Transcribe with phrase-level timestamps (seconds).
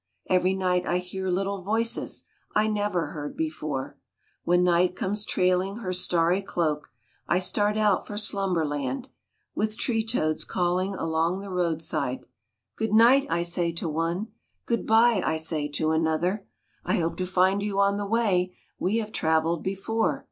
[0.31, 2.23] Every night I hear little voices
[2.55, 3.99] I never heard before.
[4.43, 6.87] When night comes trailing her starry cloak,
[7.27, 9.09] I start out for slumberland,
[9.53, 12.21] With tree toads calling along the roadside.
[12.21, 14.29] RAINBOW GOLD Good night, I say to one,
[14.65, 18.97] Good by, I say to another / hope to find you on the way We
[18.97, 20.19] have traveled before!